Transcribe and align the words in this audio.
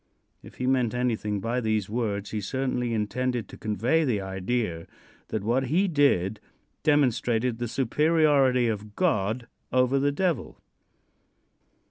If 0.41 0.55
he 0.55 0.65
meant 0.65 0.95
anything 0.95 1.39
by 1.41 1.61
these 1.61 1.87
words 1.87 2.31
he 2.31 2.41
certainly 2.41 2.91
intended 2.91 3.47
to 3.47 3.55
convey 3.55 4.03
the 4.03 4.19
idea 4.19 4.87
that 5.27 5.43
what 5.43 5.65
he 5.65 5.87
did 5.87 6.39
demonstrated 6.81 7.59
the 7.59 7.67
superiority 7.67 8.67
of 8.67 8.95
God 8.95 9.45
over 9.71 9.99
the 9.99 10.11
Devil. 10.11 10.59